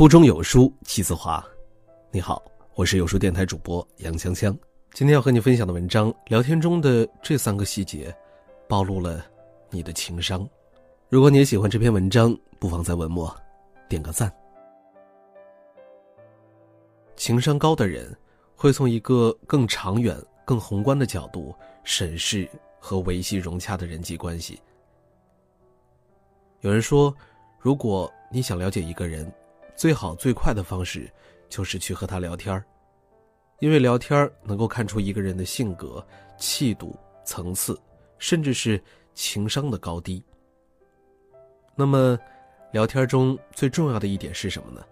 [0.00, 1.46] 腹中有书气自华。
[2.10, 2.42] 你好，
[2.74, 4.56] 我是有书电台主播杨锵锵。
[4.94, 8.10] 今天要和你分享的文章，聊天中的这三个细节，
[8.66, 9.22] 暴露了
[9.68, 10.48] 你的情商。
[11.10, 13.30] 如果你也喜欢这篇文章，不妨在文末
[13.90, 14.32] 点个赞。
[17.14, 18.10] 情商高的人
[18.56, 21.54] 会从一个更长远、更宏观的角度
[21.84, 22.48] 审视
[22.78, 24.58] 和维系融洽的人际关系。
[26.62, 27.14] 有人说，
[27.58, 29.30] 如果你想了解一个人，
[29.80, 31.10] 最好最快的方式，
[31.48, 32.62] 就是去和他聊天
[33.60, 36.06] 因为聊天能够看出一个人的性格、
[36.36, 36.94] 气度、
[37.24, 37.80] 层次，
[38.18, 38.78] 甚至是
[39.14, 40.22] 情商的高低。
[41.74, 42.18] 那么，
[42.74, 44.84] 聊天中最重要的一点是什么呢？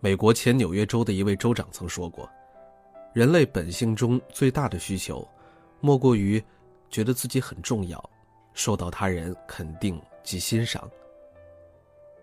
[0.00, 2.26] 美国前纽约州的一位州长曾说过
[3.12, 5.28] ：“人类本性中最大的需求，
[5.82, 6.42] 莫过于
[6.88, 8.02] 觉得自己很重要，
[8.54, 10.90] 受到他人肯定及欣赏。”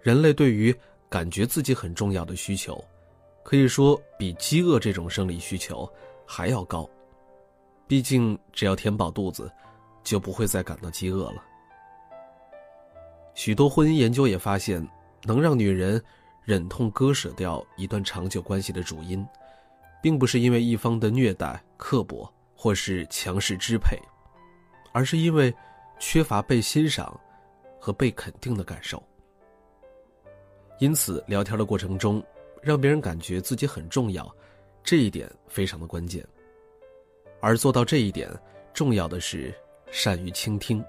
[0.04, 0.76] 人类对于
[1.10, 2.84] 感觉自己很重要的需求，
[3.42, 5.90] 可以说比饥饿这种生理需求
[6.26, 6.88] 还要高。
[7.88, 9.50] 毕竟，只要填饱肚子，
[10.04, 11.42] 就不会再感到饥饿了。
[13.34, 14.86] 许多婚姻研究也发现，
[15.24, 16.04] 能让女人
[16.44, 19.26] 忍痛割舍掉一段长久关系的主因，
[20.02, 23.98] 并不是因为一方的虐待、刻薄或是强势支配，
[24.92, 25.54] 而是因为
[25.98, 27.18] 缺乏被欣赏
[27.80, 29.02] 和被肯定的感受。
[30.80, 32.22] 因此，聊天的过程中，
[32.62, 34.30] 让别人感觉自己很重要，
[34.84, 36.26] 这一点非常的关键。
[37.40, 38.30] 而做到这一点，
[38.74, 39.54] 重要的是
[39.92, 40.82] 善于倾听。《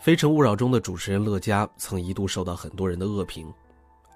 [0.00, 3.52] 非诚勿扰》中的主持人乐嘉曾一度受到很多人的恶评，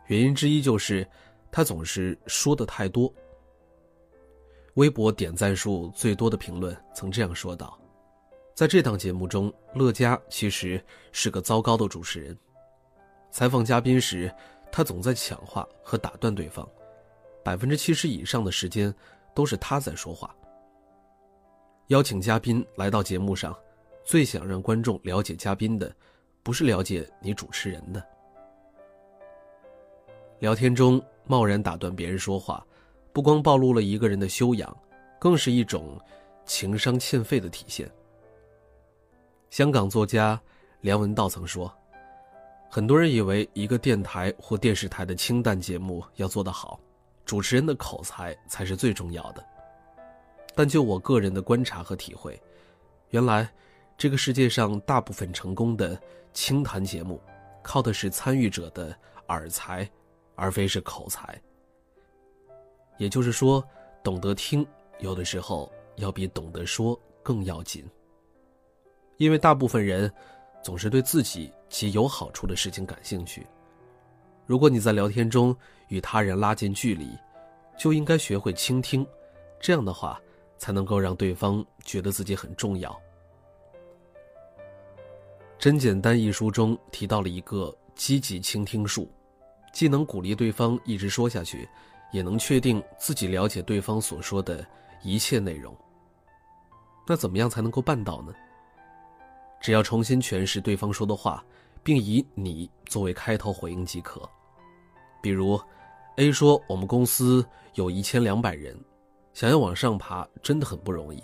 [0.07, 1.07] 原因之一就是
[1.51, 3.13] 他总是说的太多。
[4.75, 7.79] 微博点赞数最多的评论曾这样说道
[8.55, 12.37] ：“在这档节目中，乐嘉其实是个糟糕的主持人。”
[13.31, 14.33] 采访嘉宾时，
[14.73, 16.69] 他总在抢话和打断对方，
[17.45, 18.93] 百分之七十以上的时间
[19.35, 20.35] 都是他在说话。
[21.89, 23.57] 邀请嘉宾来到节目上，
[24.05, 25.95] 最想让观众了解嘉宾的，
[26.43, 28.05] 不是了解你主持人的。
[30.41, 32.67] 聊天中贸然打断别人说话，
[33.13, 34.77] 不光暴露了一个人的修养，
[35.19, 36.01] 更是一种
[36.45, 37.91] 情商欠费的体现。
[39.51, 40.41] 香港作家
[40.81, 41.73] 梁文道曾说。
[42.71, 46.79] 很多人以为一个电台或电视台的清淡节目要做得好，
[47.25, 49.43] 主持人的口才才是最重要的。
[50.55, 52.39] 但就我个人的观察和体会，
[53.09, 53.49] 原来
[53.97, 55.99] 这个世界上大部分成功的
[56.35, 57.19] 清谈节目，
[57.63, 58.95] 靠的是参与者的
[59.29, 59.89] 耳才，
[60.35, 61.41] 而非是口才。
[62.99, 63.67] 也就是说，
[64.05, 64.65] 懂得听
[64.99, 67.83] 有的时候要比懂得说更要紧。
[69.17, 70.13] 因为大部分人。
[70.63, 73.47] 总是对自己及有好处的事情感兴趣。
[74.47, 75.55] 如果你在聊天中
[75.89, 77.11] 与他人拉近距离，
[77.77, 79.07] 就应该学会倾听，
[79.61, 80.21] 这样的话
[80.57, 82.99] 才能够让对方觉得自己很重要。
[85.59, 89.11] 真简单一书中提到了一个积极倾听术，
[89.73, 91.69] 既能鼓励对方一直说下去，
[92.13, 94.67] 也能确定自己了解对方所说的
[95.03, 95.77] 一切内容。
[97.07, 98.33] 那怎么样才能够办到呢？
[99.61, 101.45] 只要重新诠释对方说的话，
[101.83, 104.29] 并以“你”作为开头回应即可。
[105.21, 105.61] 比如
[106.17, 108.79] ，A 说：“我们公司有一千两百人，
[109.35, 111.23] 想要往上爬真的很不容易。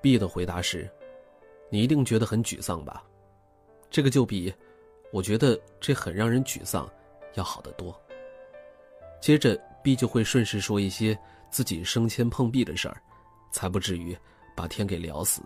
[0.00, 0.88] ”B 的回答是
[1.70, 3.02] ：“你一定觉得很沮丧吧？”
[3.90, 4.52] 这个就比
[5.12, 6.88] “我觉得这很让人沮丧”
[7.34, 7.98] 要好得多。
[9.20, 11.18] 接着，B 就会顺势说一些
[11.50, 13.02] 自己升迁碰壁的事儿，
[13.50, 14.16] 才不至于
[14.54, 15.42] 把天给聊死。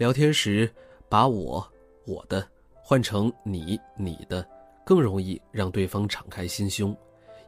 [0.00, 0.66] 聊天时，
[1.10, 1.62] 把我
[2.06, 2.48] 我的
[2.82, 4.42] 换成你你的，
[4.82, 6.96] 更容易让对方敞开心胸，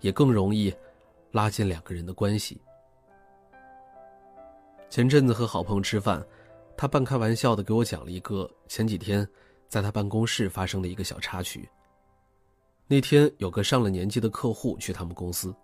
[0.03, 0.71] 也更容易
[1.31, 2.61] 拉近两个人的关系。
[4.91, 6.23] 前阵子和好朋友吃饭，
[6.77, 9.27] 他半开玩笑的给我讲了一个前几天
[9.67, 11.67] 在他办公室发生的一个小插曲。
[12.87, 15.55] 那天有个上了年纪的客户去他们公司，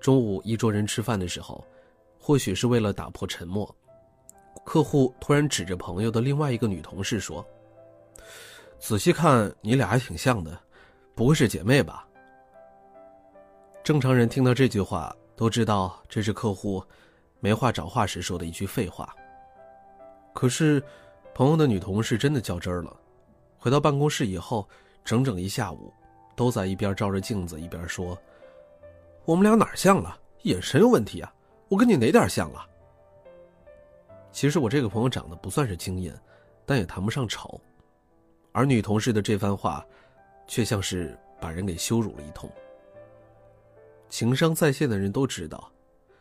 [0.00, 1.64] 中午一桌人吃饭的时候，
[2.18, 3.72] 或许是为了打破沉默。
[4.64, 7.44] 客户突然指着朋友的另外一个女同事说
[8.78, 10.58] ：“仔细看，你俩还挺像的，
[11.14, 12.06] 不会是姐妹吧？”
[13.84, 16.82] 正常人听到这句话都知道这是客户
[17.38, 19.14] 没话找话时说的一句废话。
[20.32, 20.82] 可是，
[21.34, 22.94] 朋友的女同事真的较真儿了。
[23.58, 24.68] 回到办公室以后，
[25.04, 25.92] 整整一下午
[26.34, 28.18] 都在一边照着镜子一边说
[29.24, 30.18] ：“我们俩哪像了？
[30.42, 31.32] 眼神有问题啊！
[31.68, 32.66] 我跟你哪点像了？”
[34.36, 36.14] 其实我这个朋友长得不算是惊艳，
[36.66, 37.58] 但也谈不上丑。
[38.52, 39.82] 而女同事的这番话，
[40.46, 42.46] 却像是把人给羞辱了一通。
[44.10, 45.72] 情商在线的人都知道，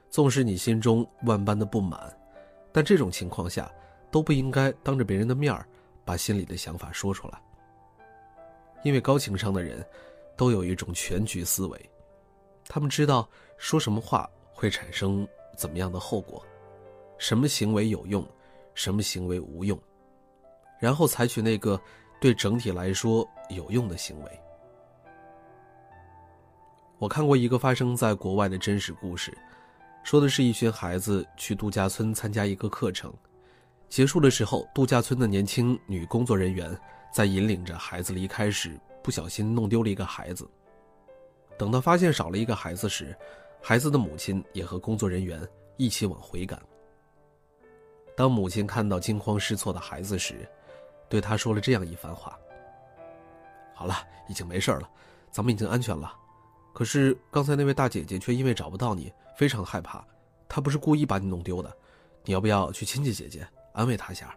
[0.09, 2.17] 纵使你心中万般的不满，
[2.71, 3.69] 但这种情况下，
[4.09, 5.67] 都不应该当着别人的面儿
[6.05, 7.41] 把心里的想法说出来。
[8.85, 9.85] 因为高情商的人，
[10.37, 11.89] 都有一种全局思维，
[12.65, 13.27] 他们知道
[13.57, 15.27] 说什么话会产生
[15.57, 16.41] 怎么样的后果，
[17.17, 18.25] 什么行为有用，
[18.73, 19.79] 什么行为无用，
[20.79, 21.79] 然后采取那个
[22.19, 24.39] 对整体来说有用的行为。
[26.97, 29.37] 我看过一个发生在国外的真实故事，
[30.03, 33.13] 说的是一群孩子去度假村参加一个课程，
[33.89, 36.77] 结束的时候，度假村的年轻女工作人员
[37.13, 40.49] 在引领着孩子离开时，不小心弄丢了一个孩子。
[41.57, 43.15] 等到发现少了一个孩子时，
[43.61, 45.45] 孩子的母亲也和工作人员
[45.77, 46.61] 一起往回赶。
[48.15, 50.47] 当母亲看到惊慌失措的孩子时，
[51.09, 52.37] 对他说了这样一番话
[53.75, 53.95] ：“好了，
[54.27, 54.89] 已经没事了，
[55.31, 56.15] 咱们已经安全了。”
[56.73, 60.05] 可是刚才那位大姐姐却因为找不到你，非常害怕。
[60.47, 61.75] 她不是故意把你弄丢的，
[62.23, 64.35] 你要不要去亲戚姐姐安慰她一下？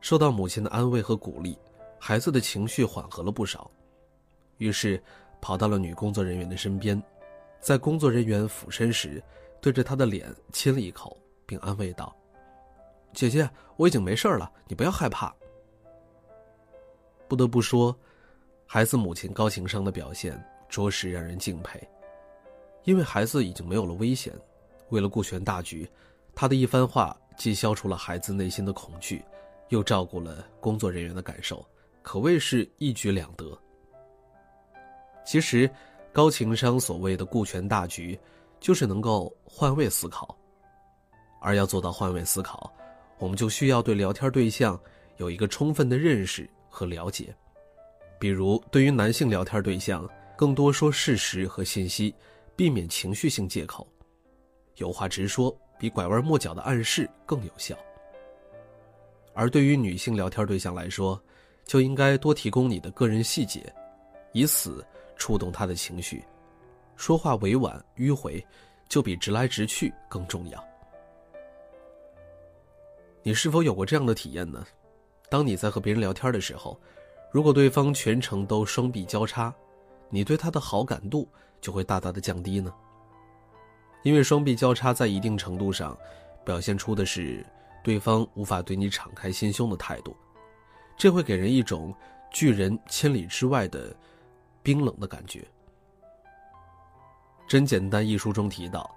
[0.00, 1.58] 受到母亲的安慰和鼓励，
[1.98, 3.70] 孩子的情绪缓和了不少，
[4.58, 5.02] 于是
[5.40, 7.00] 跑到了女工作人员的身边，
[7.60, 9.22] 在工作人员俯身时，
[9.60, 11.16] 对着她的脸亲了一口，
[11.46, 12.14] 并安慰道
[13.14, 15.34] ：“姐姐，我已经没事了，你不要害怕。”
[17.28, 17.96] 不得不说。
[18.68, 21.80] 孩子母亲高情商的表现着实让人敬佩，
[22.82, 24.34] 因为孩子已经没有了危险，
[24.88, 25.88] 为了顾全大局，
[26.34, 29.24] 他的一番话既消除了孩子内心的恐惧，
[29.68, 31.64] 又照顾了工作人员的感受，
[32.02, 33.56] 可谓是一举两得。
[35.24, 35.70] 其实，
[36.12, 38.18] 高情商所谓的顾全大局，
[38.58, 40.36] 就是能够换位思考，
[41.46, 42.68] 而要做到换位思考，
[43.20, 44.76] 我们就需要对聊天对象
[45.18, 47.32] 有一个充分的认识和了解。
[48.18, 52.12] 比如，对于男性聊天对象，更多说事实和信息，
[52.56, 53.86] 避免情绪性借口，
[54.78, 57.76] 有话直说，比拐弯抹角的暗示更有效。
[59.32, 61.22] 而对于女性聊天对象来说，
[61.64, 63.72] 就应该多提供你的个人细节，
[64.32, 64.84] 以此
[65.14, 66.24] 触动她的情绪。
[66.96, 68.44] 说话委婉迂回，
[68.88, 70.60] 就比直来直去更重要。
[73.26, 74.64] 你是否有过这样的体验呢？
[75.28, 76.80] 当你在和别人聊天的时候。
[77.32, 79.52] 如果对方全程都双臂交叉，
[80.08, 81.28] 你对他的好感度
[81.60, 82.72] 就会大大的降低呢。
[84.04, 85.98] 因为双臂交叉在一定程度上，
[86.44, 87.44] 表现出的是
[87.82, 90.16] 对方无法对你敞开心胸的态度，
[90.96, 91.92] 这会给人一种
[92.30, 93.94] 拒人千里之外的
[94.62, 95.44] 冰冷的感觉。
[97.48, 98.88] 真简单一书中提到，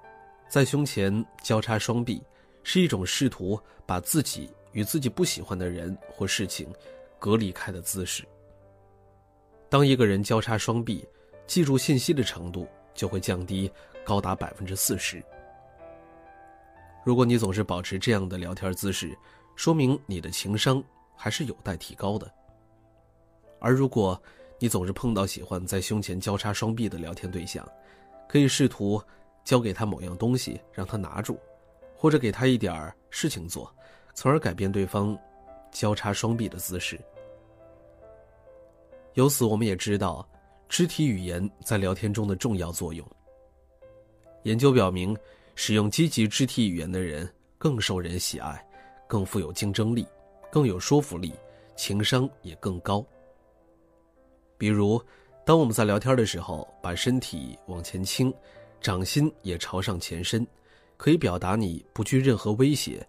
[0.48, 2.24] 在胸前交叉双臂，
[2.72, 6.72] 是一种试图把自己与自己不喜欢的人或事情。
[7.18, 8.24] 隔离开的姿势。
[9.70, 11.04] 当一个人交叉双臂，
[11.48, 13.70] 记住信息的程度就会降低
[14.06, 15.22] 高达百分之四十。
[17.04, 19.18] 如果你总是保持这样的聊天姿势，
[19.56, 20.82] 说明你的情商
[21.16, 22.32] 还是有待提高的。
[23.60, 24.22] 而如果
[24.60, 27.68] 你总是碰到喜欢在胸前交叉双臂的聊天对象，
[28.30, 29.02] 可以试图
[29.44, 31.38] 交给他某样东西让他拿住，
[32.00, 33.72] 或者给他一点事情做，
[34.16, 35.16] 从而改变对方。
[35.72, 37.00] 交叉双臂的姿势。
[39.14, 40.28] 由此，我们也知道
[40.68, 43.08] 肢体语言在聊天中的重要作用。
[44.46, 45.16] 研究表明，
[45.54, 48.68] 使用积极肢体语言的人更受人喜爱，
[49.08, 50.08] 更富有竞争力，
[50.52, 51.34] 更有说服力，
[51.76, 53.06] 情商也更高。
[54.58, 55.00] 比如，
[55.46, 58.34] 当我们在聊天的时候，把身体往前倾，
[58.82, 60.46] 掌心也朝上前伸，
[61.00, 63.08] 可以表达你不惧任何威胁，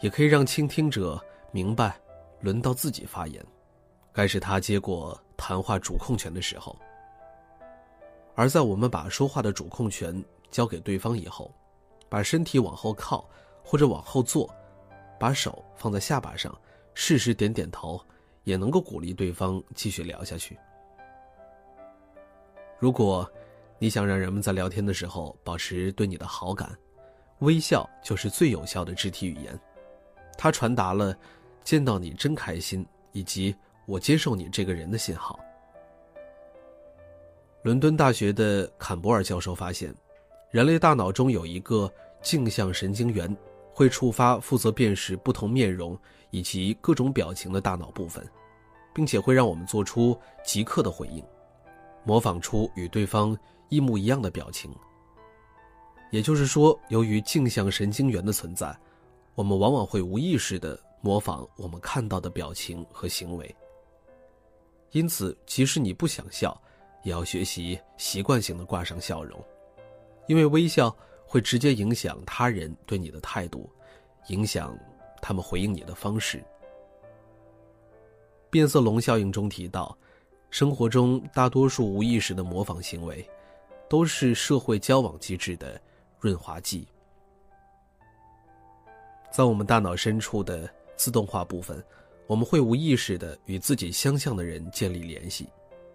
[0.00, 1.18] 也可以让倾听者。
[1.52, 1.98] 明白，
[2.40, 3.42] 轮到自己发言，
[4.12, 6.76] 该是他接过谈话主控权的时候。
[8.34, 11.50] 而在我们把说话的主控权交给对方以后，
[12.10, 13.26] 把身体往后靠
[13.64, 14.54] 或者往后坐，
[15.18, 16.56] 把手放在下巴上，
[16.92, 17.98] 适时点点头，
[18.44, 20.58] 也能够鼓励对方继续聊下去。
[22.78, 23.28] 如果
[23.78, 26.78] 你想让人们在聊天的时候保持对你的好感，
[27.40, 29.58] 微笑就是最有效的肢体语言，
[30.38, 31.14] 它传达了。
[31.62, 33.54] 见到你真开心，以及
[33.84, 35.38] 我接受你这个人的信号。
[37.62, 39.94] 伦敦大学的坎博尔教授发现，
[40.50, 41.92] 人类大脑中有一个
[42.22, 43.36] 镜像神经元，
[43.74, 45.96] 会触发负责辨识不同面容
[46.30, 48.26] 以及各种表情的大脑部分，
[48.94, 51.22] 并且会让我们做出即刻的回应，
[52.04, 53.36] 模仿出与对方
[53.68, 54.74] 一模一样的表情。
[56.10, 58.76] 也就是说，由于镜像神经元的存在，
[59.34, 60.78] 我们往往会无意识的。
[61.02, 63.56] 模仿我们看到的表情和行为。
[64.90, 66.54] 因此，即使你不想笑，
[67.02, 69.42] 也要学习习惯性的挂上笑容，
[70.26, 73.66] 因为微笑会直接影响他人对你的态度，
[74.28, 74.78] 影响
[75.22, 76.44] 他们回应你的方式。
[78.50, 79.96] 变色龙效应中提到，
[80.50, 83.26] 生活中大多数无意识的模仿行为，
[83.88, 85.80] 都是社会交往机制的
[86.20, 86.86] 润滑剂。
[89.32, 91.82] 在我们大脑深处的自动化部分。
[92.26, 95.48] 我们会无意识的与自己相像的人建立联系，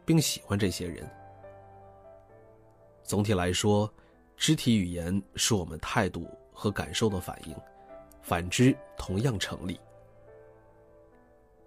[0.03, 1.09] 并喜欢这些人。
[3.03, 3.89] 总体来说，
[4.35, 7.55] 肢体语言是我们态度和感受的反应，
[8.21, 9.79] 反之同样成立。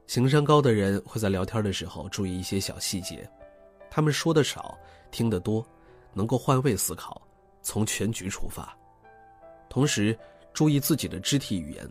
[0.06, 3.26] 情商高的人会在聊天的时候注意一些小细节，
[3.90, 4.76] 他们说的少，
[5.10, 5.66] 听得多，
[6.12, 7.22] 能够换位思考，
[7.62, 8.76] 从全局出发，
[9.68, 10.18] 同时
[10.52, 11.88] 注意自己的肢体语言，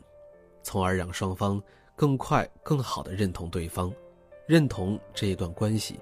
[0.63, 1.61] 从而让双方。
[1.95, 3.91] 更快、更好的认同对方，
[4.45, 5.99] 认同这一段关系。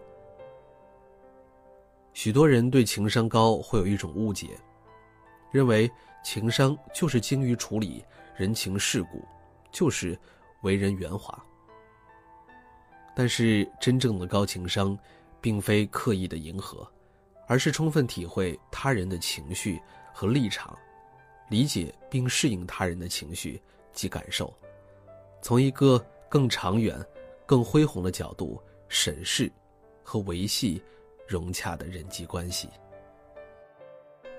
[2.11, 4.59] 许多人对情商高会有一种误解，
[5.53, 5.89] 认为
[6.21, 8.03] 情商就是精于处理
[8.35, 9.23] 人情世故，
[9.71, 10.19] 就是
[10.63, 11.41] 为人圆滑。
[13.15, 14.99] 但是，真正的高情商，
[15.39, 16.85] 并非刻意的迎合，
[17.47, 19.79] 而是充分体会他人的情绪
[20.13, 20.77] 和立场，
[21.49, 23.61] 理解并适应他人的情绪
[23.93, 24.53] 及感受。
[25.41, 26.99] 从一个更长远、
[27.45, 29.51] 更恢宏的角度审视
[30.03, 30.81] 和维系
[31.27, 32.69] 融洽的人际关系。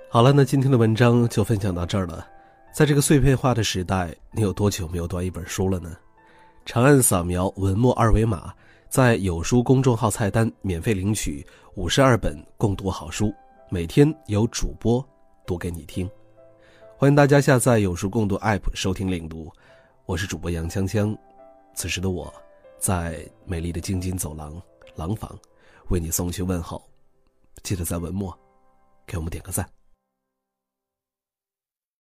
[0.09, 2.27] 好了，那今天的文章就分享到这儿了。
[2.73, 5.97] 在这个碎片化的时代，你有多久没有读一本书了呢？
[6.65, 8.53] 长按扫描文末二维码，
[8.89, 13.35] 在有书公众号菜单免费领取五十二本共读好书，
[13.69, 15.07] 每天有主播
[15.45, 16.09] 读给你听。
[16.97, 19.53] 欢迎大家下载有书共读 App 收听领读。
[20.07, 21.17] 我是主播杨锵锵，
[21.75, 22.33] 此时的我，
[22.79, 24.61] 在美丽的京津走廊
[24.95, 25.37] 廊坊，
[25.89, 26.83] 为你送去问候。
[27.63, 28.37] 记得在文末，
[29.05, 29.69] 给我们点个赞。